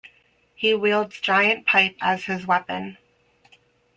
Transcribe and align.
He 0.55 0.73
wields 0.73 1.19
giant 1.19 1.67
pipe 1.67 1.95
as 2.01 2.23
his 2.23 2.47
weapon. 2.47 2.97